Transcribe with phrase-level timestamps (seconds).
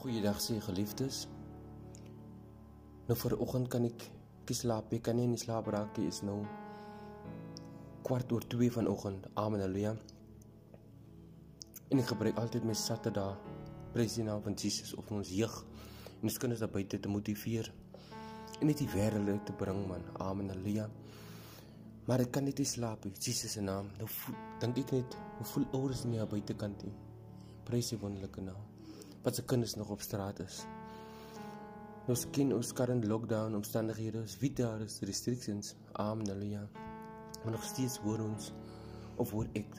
[0.00, 1.26] Goeiedag sê geliefdes.
[3.04, 4.06] Nou vir oggend kan ek
[4.48, 6.38] nie slaap nie, kan nie in slaap raak nie, is nou
[8.08, 9.26] kwart oor 2 vanoggend.
[9.34, 9.60] Amen.
[9.60, 9.92] Halleluja.
[11.92, 13.44] En ek gebruik altyd my Saterdag
[13.92, 15.58] prys die naam van Jesus of ons jeug
[16.14, 17.68] en ons kinders daar buite te motiveer
[18.56, 20.08] en net die wêreld te bring man.
[20.16, 20.48] Amen.
[20.54, 20.88] Halleluja.
[22.08, 23.12] Maar ek kan net nie slaap nie.
[23.20, 23.92] Jesus se naam.
[24.00, 24.08] Nou
[24.64, 26.96] dink ek net hoe voel ouers nie aan buitekant nie.
[27.68, 28.79] Prys die wonderlike naam
[29.22, 30.64] wat se kinders nog op straat is.
[32.10, 35.74] Ons ken ons current lockdown omstandighede, ons weet daar is restrictions.
[35.92, 36.26] Amen.
[36.26, 36.68] Halleluja.
[37.42, 38.52] Maar nog steeds hoor ons
[39.16, 39.76] of hoor ek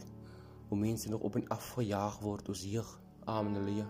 [0.70, 3.00] hoe mense nog op en af gejaag word ons jeug.
[3.26, 3.54] Amen.
[3.54, 3.88] Halleluja.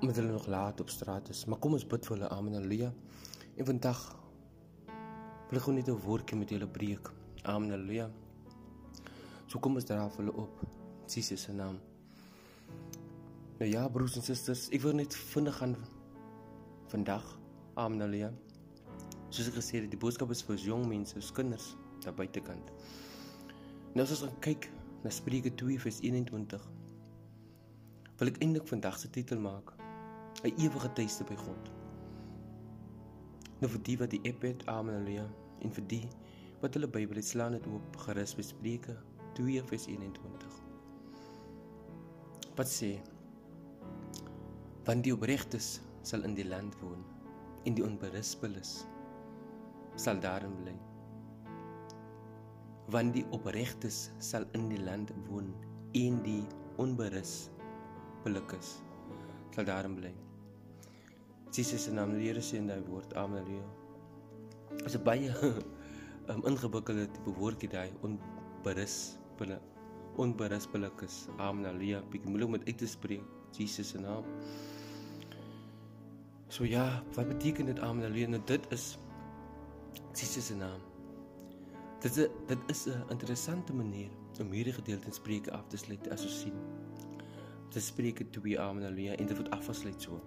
[0.00, 1.44] Omdat hulle nog laat op straat is.
[1.44, 2.28] Maar kom ons bid vir hulle.
[2.28, 2.58] Amen.
[2.58, 2.92] Halleluja.
[3.56, 4.04] En vandag
[5.50, 7.12] wil ek net 'n woordjie met julle breek.
[7.42, 7.70] Amen.
[7.70, 8.10] Halleluja.
[9.46, 10.60] So kom ons dra vir hulle op.
[11.06, 11.93] Jesus se naam.
[13.58, 15.76] Nou ja, broers en susters, ek wil net vinnig gaan
[16.90, 17.22] vandag.
[17.78, 18.00] Amen.
[18.02, 18.32] Halleluja.
[19.30, 21.68] Soos ek gesê het, die boodskap is vir jong mense, vir kinders
[22.02, 22.72] daar buitekant.
[23.94, 24.66] Nou as ons kyk
[25.04, 26.66] na Spreuke 2 vers 21,
[28.18, 29.70] wil ek eintlik vandag se titel maak:
[30.42, 31.70] 'n ewige tuiste by God.
[33.62, 34.98] Nou vir die wat die app het, amen.
[34.98, 35.30] Halleluja.
[35.62, 36.04] En vir die
[36.60, 38.98] wat hulle Bybel het, slaan dit oop gerus by Spreuke
[39.38, 40.62] 2 vers 21.
[42.58, 42.96] Wat sê
[44.84, 47.04] want die opregtes sal in die land woon
[47.64, 48.84] en die onberispeles
[49.96, 50.74] sal daarin bly.
[52.92, 55.54] Want die opregtes sal in die land woon
[55.96, 56.42] en die
[56.76, 58.74] onberispelikes
[59.54, 60.12] sal daarin bly.
[61.54, 63.46] Jesus se naam Here sê in daai woord amen
[64.84, 65.30] is 'n baie
[66.28, 67.92] um, ingewikkelde tipe woordjie daai
[70.16, 71.78] onberispele onberispelikes amen
[72.10, 73.22] bietjie moeilik om dit uit te spreek
[73.56, 74.24] Jesus se naam
[76.54, 78.30] So ja, wat beteken dit amen alleen?
[78.30, 78.98] Nou dit is
[80.14, 80.80] Jesus se naam.
[82.00, 86.10] Dit is dit is 'n interessante manier om hierdie gedeelte in Spreuke af te sluit
[86.10, 86.54] as ons sien.
[87.70, 90.20] Dit Spreuke 2 amen alleen en dit word afgesluit so.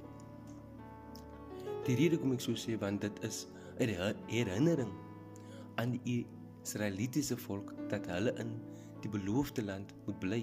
[1.84, 3.47] Die rede kom ek so sê want dit is
[3.79, 4.91] 'n herinnering
[5.75, 6.25] aan die
[6.63, 8.59] Israelitiese volk dat hulle in
[9.03, 10.41] die beloofde land moet bly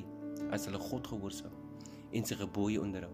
[0.54, 1.54] as hulle God gehoorsaam
[2.14, 3.12] en sy gebooie onderhou.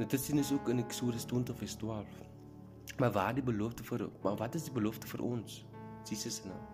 [0.00, 2.20] Dit sien ons ook in Eksodus 20 vers 12.
[2.98, 5.62] Maar waar die belofte vir maar wat is die belofte vir ons?
[6.08, 6.64] Jesus se naam.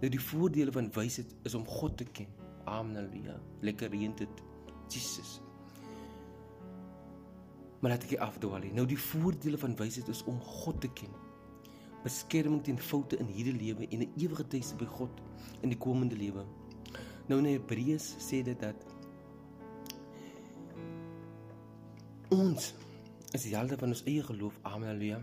[0.00, 2.28] Nou die voordele van wysheid is om God te ken.
[2.64, 2.96] Amen.
[2.96, 3.36] Halleluja.
[3.60, 4.42] Lekker reën dit
[4.88, 5.40] Jesus.
[7.80, 8.66] Maar laat ek afdwaal.
[8.74, 11.12] Nou die voordele van wysheid is om God te ken.
[12.02, 15.10] Beskerming teen foute in hierdie lewe en 'n ewige tuiste by God
[15.60, 16.44] in die komende lewe.
[17.26, 18.86] Nou in Hebreërs sê dit dat
[22.30, 22.74] Ons
[23.34, 24.58] is die helde van ons eie geloof.
[24.62, 24.86] Amen.
[24.88, 25.18] Halleluja.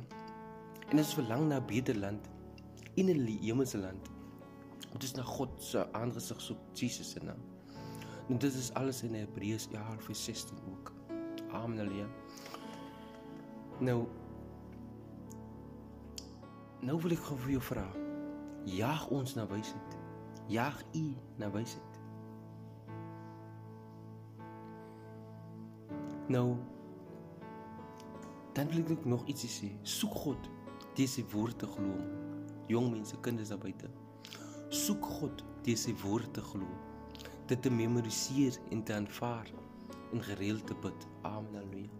[0.91, 2.27] En ons verlang na 'n beter land,
[2.95, 4.09] in 'n hemelse land.
[4.91, 7.39] Dit is na God se aangesig soek Jesus se naam.
[8.29, 10.91] En dit is alles in Hebreërs 11:16 ook.
[11.51, 11.77] Amen.
[11.77, 12.07] Halleluja.
[13.79, 14.07] Nou
[16.81, 17.85] Nou wil ek gou vir jou vra.
[18.67, 19.99] Jaag ons na wysheid.
[20.51, 21.05] Jaag u
[21.41, 22.01] na wysheid.
[26.27, 26.57] Nou
[28.57, 29.67] Dan wil ek nog ietsie sê.
[29.85, 30.47] Soek God
[30.97, 31.93] deur sy woord te glo.
[32.71, 33.85] Jong mense, kinders daar buite.
[34.73, 36.65] Soek God deur sy woord te glo.
[37.45, 39.51] Dit te memoriseer en te aanvaar
[40.09, 41.05] en gereeld te bid.
[41.21, 41.53] Amen.
[41.53, 41.93] Halleluja.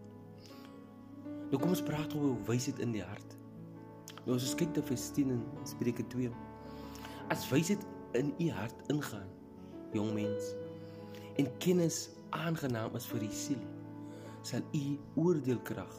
[1.52, 3.37] Nou kom ons praat oor wysheid in die hart.
[4.28, 6.28] Nou as ons kyk na vers 10 in Spreuke 2.
[7.32, 7.84] As wysheid
[8.20, 9.28] in u hart ingaan,
[9.96, 10.50] jong mens,
[11.40, 13.62] en kennis aangenaam is vir u siel,
[14.44, 15.94] sal u oordeelkrag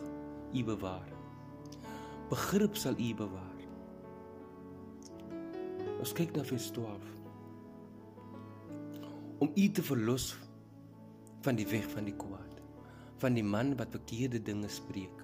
[0.53, 1.09] u bewaar.
[2.29, 3.63] Begrip sal u bewaar.
[5.97, 7.09] Ons kyk na vers 12.
[9.41, 10.35] Om u te verlos
[11.49, 12.61] van die weg van die kwaad,
[13.25, 15.18] van die man wat verkeerde dinge spreek.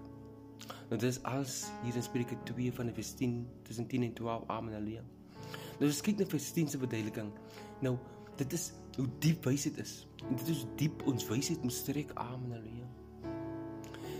[0.94, 4.74] Nou dis als hier in Spreuke 2 van vers 10 tussen 10 en 12 Amen
[4.74, 5.00] Halleluja.
[5.80, 7.32] Nou as kyk na vers 10 se verduideliking.
[7.82, 7.96] Nou
[8.38, 9.96] dit is hoe diep wysheid is.
[10.28, 12.86] En dit is diep ons wysheid moet strek Amen Halleluja.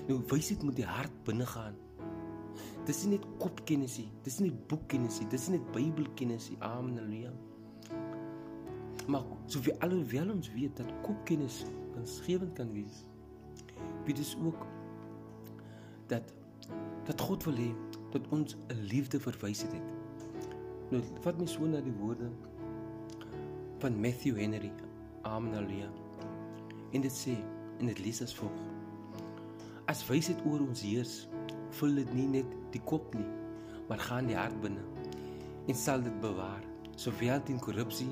[0.08, 1.78] Nou wysheid moet die hart binne gaan.
[2.90, 6.58] Dis nie net kopkennis nie, dis nie boekkennis nie, dis nie net Bybelkennis nie.
[6.58, 6.98] Amen.
[6.98, 7.34] Halleluja.
[9.06, 11.62] Maar soveel alhoewel ons weet dat kopkennis
[11.94, 13.04] winsgewend kan wees,
[14.08, 14.72] weet ons ook
[16.10, 16.42] dat
[17.04, 17.70] dat God wil hê
[18.12, 19.88] dat ons 'n liefde vir wysheid het.
[20.90, 22.30] Nou vat my so na die woorde
[23.78, 24.72] van Matthew Henry.
[25.22, 25.54] Amen.
[25.54, 25.90] Halleluja.
[26.92, 27.36] En dit sê
[27.78, 28.52] en dit lees as volg:
[29.86, 31.28] As wysheid oor ons heers,
[31.70, 33.26] vul dit nie net die kop nie,
[33.88, 34.82] maar gaan die hart binne
[35.66, 36.62] en sal dit bewaar,
[37.00, 38.10] sowel teen korrupsie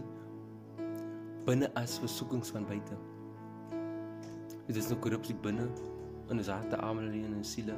[1.44, 2.96] binne as versoekings van buite.
[4.68, 5.66] Dit is nou korrupsie binne
[6.30, 7.74] in ons harte, almal in ons siele,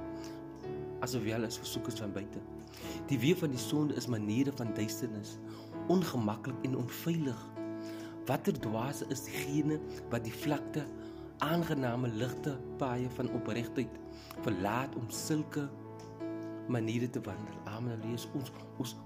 [1.05, 2.41] asof jy alles versoekings van buite.
[3.11, 5.37] Die weef van die sonde is maniere van duisternis,
[5.93, 7.41] ongemaklik en onveilig.
[8.29, 9.79] Watter dwaase is diegene
[10.13, 10.87] wat die vlakte
[11.45, 13.99] aangename ligte paaie van opregtheid
[14.47, 15.67] verlaat om sulke
[16.73, 17.59] maniere te wandel.
[17.69, 18.01] Amen.
[18.09, 18.97] Lees ons ons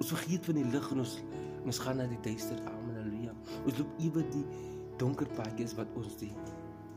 [0.00, 1.18] ons vergeet van die lig en ons
[1.62, 2.58] ons gaan na die duister.
[2.70, 2.96] Amen.
[3.02, 3.34] Halleluja.
[3.66, 4.44] Ons loop ewe die
[5.00, 6.32] donker paadjies wat ons die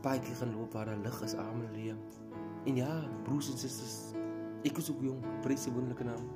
[0.04, 1.36] paadjie gaan loop waar daar lig is.
[1.42, 1.66] Amen.
[1.68, 1.98] Halleluja.
[2.66, 2.90] En ja,
[3.26, 4.16] broers en susters,
[4.66, 6.26] ek is ook jong, prys die wonderlike naam.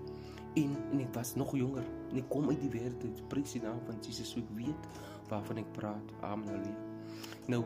[0.58, 1.86] En en ek was nog jonger.
[2.10, 3.26] En ek kom uit die wêreld.
[3.32, 4.30] Prys die naam van Jesus.
[4.30, 4.88] So ek weet
[5.30, 6.14] waarvan ek praat.
[6.26, 6.48] Amen.
[6.50, 6.90] Halleluja.
[7.50, 7.64] Nou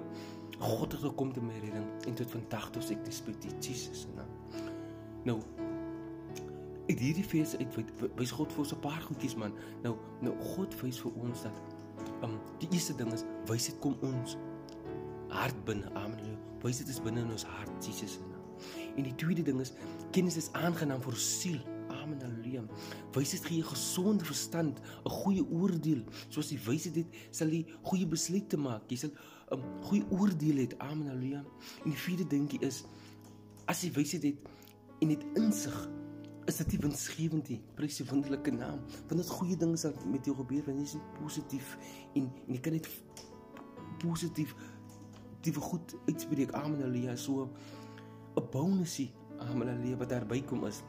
[0.59, 4.31] God het gekom te my redding en tot vandag tot ek disputeer Jesus se naam.
[5.27, 5.41] Nou
[6.85, 7.79] uit hierdie fees uit
[8.19, 9.53] wys God vir ons 'n paar goedjies man.
[9.83, 11.61] Nou nou God wys vir ons dat
[12.23, 14.37] um die eerste ding is wysheid kom ons
[15.29, 15.91] hart binne.
[15.95, 16.39] Amen.
[16.63, 18.45] Wysheid is binne in ons hart Jesus se naam.
[18.97, 19.73] En die tweede ding is
[20.15, 21.59] kennis is aangenaam vir siel.
[21.91, 22.21] Amen.
[22.23, 22.63] Halleluja.
[23.13, 26.05] Wysheid gee 'n gesonde verstand, 'n goeie oordeel.
[26.29, 28.91] Soos die wysheid het, sal jy goeie besluite maak.
[28.91, 30.77] Jy sal 'n um, goeie oordeel hê.
[30.79, 31.09] Amen.
[31.09, 31.45] Halleluja.
[31.85, 32.85] En die vierde dingie is
[33.67, 34.39] as jy wysheid het
[35.01, 35.91] en het insig
[36.47, 37.61] is dit nie winsgewend nie.
[37.75, 38.81] Prys die wonderlike naam.
[39.09, 41.79] Want dit goeie dinge sal met jou gebeur wanneer jy positief
[42.15, 42.89] en en jy kan net
[43.99, 44.55] positief
[45.41, 46.53] die goed uitspreek.
[46.53, 46.81] Amen.
[46.81, 47.17] Halleluja.
[47.17, 47.51] So
[48.37, 49.13] 'n bonusie.
[49.39, 49.69] Amen.
[49.69, 50.83] Halleluja wat daarby kom is.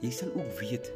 [0.00, 0.92] Jy sal ook weet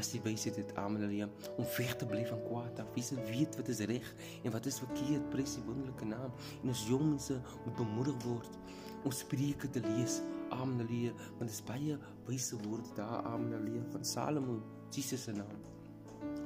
[0.00, 0.72] as jy wysheid het.
[0.76, 1.02] Amen.
[1.02, 1.28] Halleluja.
[1.56, 2.96] Om weg te bly van kwaad af.
[2.96, 4.10] Jy sal weet wat is reg
[4.42, 5.28] en wat is verkeerd.
[5.34, 6.32] Prys die wonderlike naam.
[6.62, 8.58] En ons jong mense moet bemoedig word
[9.04, 10.20] om Spreuke te lees.
[10.48, 10.80] Amen.
[10.80, 11.14] Halleluja.
[11.38, 13.24] Want dit is baie wyse woorde daar.
[13.24, 13.52] Amen.
[13.52, 15.75] Halleluja van Salomo, Jesus se naam.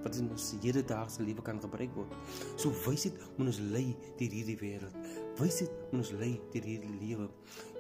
[0.01, 2.13] Wat in ons hedendaagse lewe kan gebruik word.
[2.57, 4.95] So wysheid moet ons lei deur hierdie wêreld.
[5.41, 7.27] Wysheid moet ons lei deur hierdie lewe.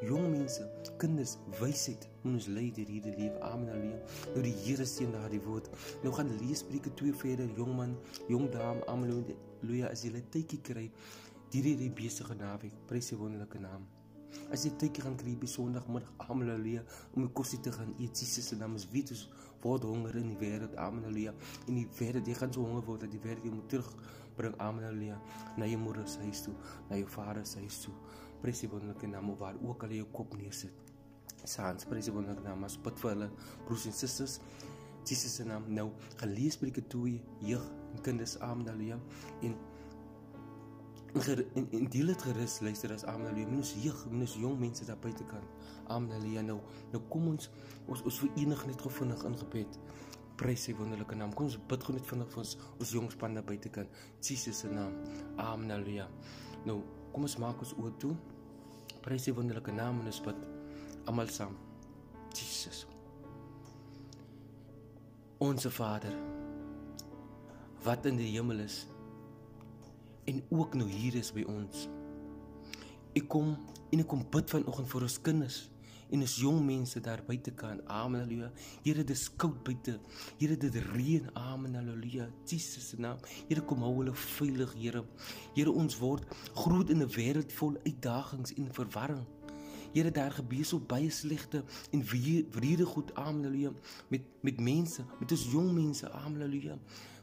[0.05, 0.67] Jong mense,
[1.01, 3.41] kinders, wysheid moet ons lei deur hierdie lewe.
[3.49, 3.71] Amen.
[3.73, 4.03] Halleluja.
[4.35, 5.71] Nou die Here seën daardie woord.
[6.05, 7.49] Nou gaan lees Spreuke 2 verder.
[7.57, 7.97] Jong man,
[8.29, 9.17] jong dame, amen.
[9.63, 9.89] Halleluja.
[9.89, 10.91] As jy 'n tydjie kry,
[11.51, 13.89] hierdie besige naweek, prys die wonderlike naam.
[14.55, 16.83] As jy tydjie gaan kry by Sondagmiddag, haleluja,
[17.15, 19.27] om die kosie te gaan eet, Jesus se naam is weet ons
[19.63, 21.35] word honger in die wêreld, haleluja.
[21.67, 25.19] En die wêreld, jy gaan so honger word dat die wêreld jou moet terugbring, haleluja,
[25.61, 26.55] na jou moeder se huis toe,
[26.91, 27.95] na jou vader se huis toe.
[28.41, 30.75] Prys die wonderlike naam waar ook al jou kop neersit.
[31.45, 33.31] Saans, prys die wonderlike naam, as bid vir hulle
[33.69, 34.41] broers en susters.
[35.09, 35.89] Jesus se naam nou
[36.21, 37.07] gelees by die toe
[37.45, 38.99] jeug en kinders, haleluja.
[39.47, 39.57] En
[41.13, 45.25] en en deel dit gerus luister as Amelie minus jeug minus jong mense daar buite
[45.25, 45.43] kan.
[45.87, 46.61] Amelie nou
[46.93, 47.51] nou kom ons
[47.87, 49.79] ons ons verenig net gevindig in gebed.
[50.41, 51.35] Prys sy wonderlike naam.
[51.35, 53.91] Kom ons bid gou net vinnig vir ons ons jong span daar buite kan.
[54.23, 54.95] Jesus se naam
[55.37, 56.07] Amelie
[56.65, 56.81] nou
[57.13, 58.15] kom ons maak ons oop toe.
[59.03, 60.47] Prys sy wonderlike naam en ons bid.
[61.11, 61.57] Almal saam.
[62.31, 62.87] Jesus.
[65.41, 66.15] Onse Vader
[67.83, 68.85] wat in die hemel is
[70.25, 71.89] en ook nou hier is by ons.
[73.17, 73.57] Ek kom
[73.91, 75.61] en ek kom bid vanoggend vir ons kinders
[76.11, 77.81] en ons jong mense daar buite kan.
[77.87, 78.21] Amen.
[78.21, 78.51] Halleluja.
[78.83, 79.99] Here, dit is koud buite.
[80.39, 81.29] Here, dit reën.
[81.39, 81.75] Amen.
[81.79, 82.29] Halleluja.
[82.45, 83.19] Jesus se naam.
[83.49, 85.05] Here, kom hou hulle veilig, Here.
[85.55, 89.27] Here, ons word groot in 'n wêreld vol uitdagings en verwarring.
[89.93, 92.03] Here, daar gebeur so baie slegte en
[92.51, 93.15] wrede goed.
[93.15, 93.45] Amen.
[93.45, 93.73] Halleluja.
[94.09, 96.11] Met met mense, met ons jong mense.
[96.11, 96.41] Amen.
[96.41, 96.79] Halleluja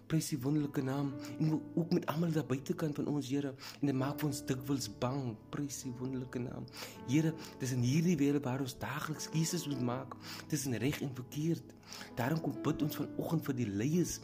[0.07, 1.13] prys die wonderlike naam.
[1.39, 5.35] En ook met almal daar buitekant van ons Here en dit maak ons dikwels bang.
[5.53, 6.67] Prys die wonderlike naam.
[7.07, 10.15] Here dis in hierdie wêreld waar ons daagliks keuses moet maak.
[10.47, 11.75] Tussen reg en verkeerd.
[12.15, 14.17] Daarom kom bid ons vanoggend vir die leiers.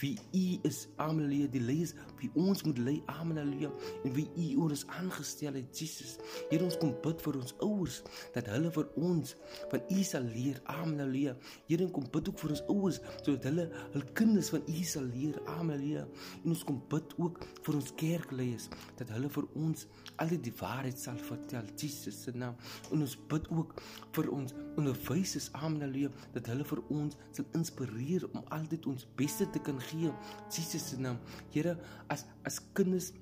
[0.00, 4.72] Wie u is amelie die leiers wie ons moet lei amelie en wie u oor
[4.72, 6.16] is aangestel het Jesus.
[6.48, 8.00] Here ons kom bid vir ons ouers
[8.34, 9.34] dat hulle vir ons
[9.72, 11.34] van u sal leer amelie
[11.68, 15.29] Here kom bid ook vir ons ouers sodat hulle hul kinders van u sal leer
[15.46, 18.68] amelie en ons kom bid ook vir ons kerkleiers
[18.98, 19.86] dat hulle vir ons
[20.22, 22.58] al die waarheid sal vertel Jesus se naam
[22.90, 23.74] en ons bid ook
[24.16, 29.62] vir ons onderwysers amelie dat hulle vir ons sal inspireer om altyd ons beste te
[29.64, 30.12] kan gee.
[30.50, 31.18] Jesus se naam.
[31.54, 31.76] Here,
[32.08, 33.12] as as kinders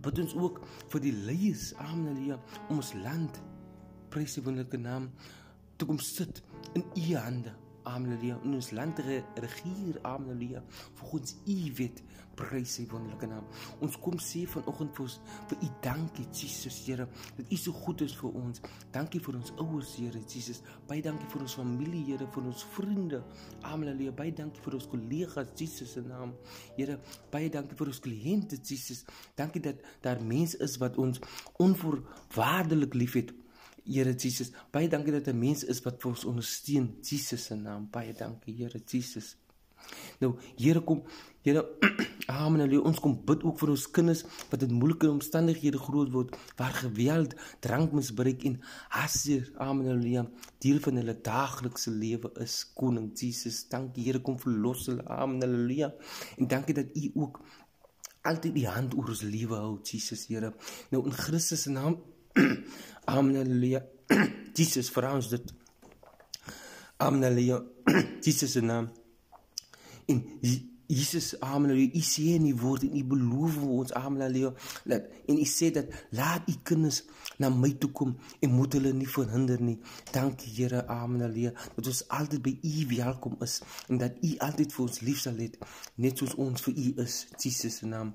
[0.00, 3.40] bid ons ook vir die leiers, amen, om ons land
[4.12, 5.10] prys die wonderlike naam
[5.76, 6.42] toe kom sit
[6.78, 7.52] in u hande.
[7.84, 8.40] Halleluja.
[8.42, 9.98] In ons land regeer.
[10.02, 10.32] Amen.
[10.32, 10.62] Halleluja.
[10.94, 12.02] Volgens u wet
[12.34, 13.44] prys sy wonderlike naam.
[13.84, 15.16] Ons kom sê vanoggend vir ons
[15.50, 18.62] vir u dankie Jesus Here dat u so goed is vir ons.
[18.94, 20.62] Dankie vir ons ouers Here Jesus.
[20.88, 23.22] Baie dankie vir ons familie Here, vir ons vriende.
[23.66, 24.14] Halleluja.
[24.16, 26.34] Baie dankie vir ons kollegas Jesus se naam.
[26.78, 26.98] Here,
[27.32, 29.04] baie dankie vir ons kliënte Jesus.
[29.38, 31.20] Dankie dat daar mense is wat ons
[31.62, 33.36] onvoorwaardelik liefhet.
[33.84, 36.96] Here Jesus, baie dankie dat 'n mens is wat vir ons ondersteun.
[37.02, 37.88] Jesus se naam.
[37.90, 39.36] Baie dankie Here Jesus.
[40.20, 41.02] Nou, Here kom,
[41.42, 41.64] Here,
[42.26, 42.60] amen.
[42.60, 42.84] Halleluja.
[42.86, 47.34] Ons kom bid ook vir ons kinders wat in moeilike omstandighede groot word, waar geweld,
[47.60, 48.60] drankmisbruik en
[48.94, 49.88] hasie, amen.
[49.90, 50.22] Halleluja,
[50.62, 52.60] deel van hulle daaglikse lewe is.
[52.78, 55.02] Koning Jesus, dankie Here kom verlos hulle.
[55.08, 55.42] Amen.
[55.42, 55.90] Halleluja.
[56.38, 57.42] En dankie dat U ook
[58.22, 60.52] altyd die hand oor ons lewe hou, Jesus Here.
[60.94, 61.98] Nou in Christus se naam
[63.04, 63.36] Amen.
[63.36, 63.82] Halleluja.
[64.56, 65.54] Jesus vir ons dit.
[66.98, 67.22] Amen.
[67.28, 67.62] Halleluja.
[68.26, 68.90] Jesus se naam.
[70.10, 70.22] En
[70.92, 71.70] Jesus, amen.
[71.72, 74.20] U sê in die woord en u beloof ons, amen.
[74.26, 74.52] Halleluja.
[74.90, 77.02] Laat en u sê dat laat u kinders
[77.40, 78.12] na my toe kom
[78.44, 79.78] en moet hulle nie verhinder nie.
[80.12, 81.24] Dankie Here, amen.
[81.24, 81.54] Halleluja.
[81.76, 85.40] Dat ons altyd by u welkom is en dat u altyd vir ons lief sal
[85.40, 85.48] hê,
[86.04, 87.22] net soos ons vir u is.
[87.40, 88.12] Jesus se naam.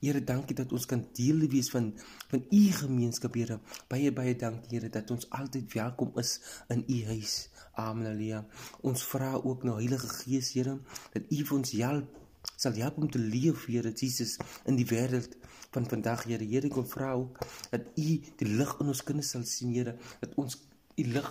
[0.00, 1.90] Here, dankie dat ons kan deel wees van
[2.30, 3.58] van u gemeenskap, Here.
[3.88, 6.38] Baie baie dankie, Here, dat ons altyd welkom is
[6.72, 7.34] in u huis.
[7.74, 8.06] Amen.
[8.06, 8.40] Halleluja.
[8.80, 10.78] Ons vra ook nou Heilige Gees, Here,
[11.12, 12.16] dat u vir ons help
[12.56, 15.36] sal help om te leef, Here Jesus, in die wêreld
[15.76, 16.48] van vandag, Here.
[16.48, 18.08] Here, ek vra ook dat u
[18.40, 20.56] die lig in ons kinders sal sien, Here, dat ons
[20.96, 21.28] u lig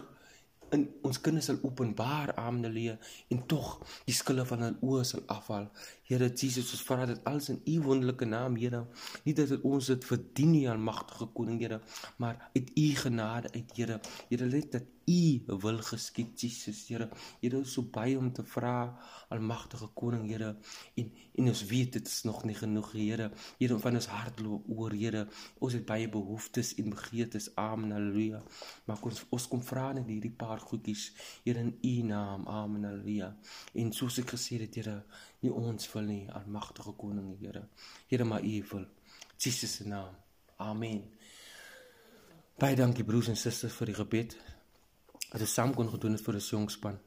[0.76, 2.76] in ons kinders sal openbaar amen
[3.34, 5.66] en tog die skille van hulle oë sal afval.
[6.10, 8.80] Here Jesus, ons vra dit alles in u wonderlike naam, Here.
[9.28, 11.82] Nie dat dit ons dit verdien nie, almagtige koning, Here,
[12.18, 14.00] maar uit u genade uit, Here.
[14.32, 17.10] Here, let dat u wil geskied Jesus Here.
[17.42, 18.74] Here is so baie om te vra
[19.30, 20.56] almagtige koning Here
[20.96, 23.32] en en ons weet dit is nog nie genoeg Here.
[23.58, 25.26] Here van ons hart loop oor Here.
[25.60, 27.50] Ons het baie behoeftes en begeertes.
[27.56, 27.92] Amen.
[27.96, 28.44] Halleluja.
[28.86, 31.10] Maar ons ons kom vra net hierdie paar goedjies
[31.46, 32.46] Here in u naam.
[32.48, 32.86] Amen.
[32.90, 33.34] Halleluja.
[33.74, 35.00] En soos ek gesê het Here,
[35.40, 37.68] nie ons wil nie almagtige koning Here.
[38.08, 38.86] Here maar u wil.
[39.38, 40.16] Jesus se naam.
[40.58, 41.04] Amen.
[42.60, 44.36] Baie dankie broers en susters vir die gebed
[45.30, 47.00] as ons saam kon gedoen het vir 'n jongspan.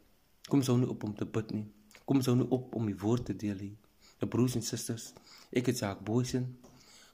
[0.48, 1.66] Kom ons hou nie op om te bid nie.
[2.04, 3.76] Kom ons hou nie op om die woord te deel nie.
[4.18, 5.12] Die broers en susters,
[5.52, 6.58] ek het saak boesin.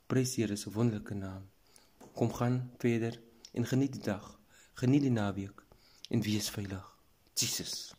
[0.06, 1.48] Prys Here se wonderlike naam.
[2.14, 3.20] Kom gaan verder
[3.52, 4.40] en geniet die dag.
[4.75, 5.64] Geniet die naweek
[6.10, 6.98] en wees veilig.
[7.34, 7.98] Jesus